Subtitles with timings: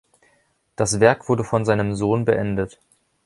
[0.75, 2.79] Das Werk wurde von seinem Sohn beendet.